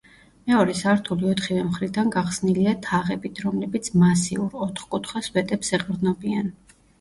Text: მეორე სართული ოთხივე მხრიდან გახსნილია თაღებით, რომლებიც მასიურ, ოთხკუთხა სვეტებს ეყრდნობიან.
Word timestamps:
მეორე 0.51 0.73
სართული 0.77 1.27
ოთხივე 1.33 1.65
მხრიდან 1.67 2.09
გახსნილია 2.15 2.73
თაღებით, 2.87 3.43
რომლებიც 3.45 3.91
მასიურ, 4.05 4.57
ოთხკუთხა 4.69 5.23
სვეტებს 5.29 5.71
ეყრდნობიან. 5.81 6.51